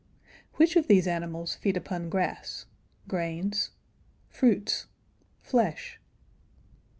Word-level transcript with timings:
Which 0.55 0.75
of 0.75 0.87
these 0.87 1.05
animals 1.05 1.53
feed 1.53 1.77
upon 1.77 2.09
grass? 2.09 2.65
grains? 3.07 3.69
fruits? 4.29 4.87
flesh? 5.41 5.99